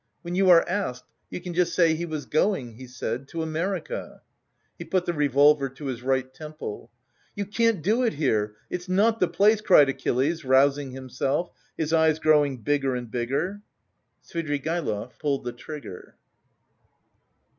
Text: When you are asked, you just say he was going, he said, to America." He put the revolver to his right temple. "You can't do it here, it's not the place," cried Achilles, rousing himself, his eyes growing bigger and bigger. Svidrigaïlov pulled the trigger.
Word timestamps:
When 0.23 0.33
you 0.33 0.49
are 0.49 0.67
asked, 0.67 1.03
you 1.29 1.39
just 1.39 1.75
say 1.75 1.93
he 1.93 2.07
was 2.07 2.25
going, 2.25 2.73
he 2.77 2.87
said, 2.87 3.27
to 3.27 3.43
America." 3.43 4.23
He 4.79 4.83
put 4.83 5.05
the 5.05 5.13
revolver 5.13 5.69
to 5.69 5.85
his 5.85 6.01
right 6.01 6.33
temple. 6.33 6.89
"You 7.35 7.45
can't 7.45 7.83
do 7.83 8.01
it 8.01 8.13
here, 8.13 8.55
it's 8.71 8.89
not 8.89 9.19
the 9.19 9.27
place," 9.27 9.61
cried 9.61 9.89
Achilles, 9.89 10.43
rousing 10.43 10.89
himself, 10.89 11.51
his 11.77 11.93
eyes 11.93 12.17
growing 12.17 12.63
bigger 12.63 12.95
and 12.95 13.11
bigger. 13.11 13.61
Svidrigaïlov 14.23 15.19
pulled 15.19 15.43
the 15.43 15.53
trigger. 15.53 16.15